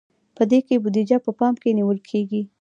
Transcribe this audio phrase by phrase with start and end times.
[0.35, 2.41] په دې کې بودیجه په پام کې نیول کیږي.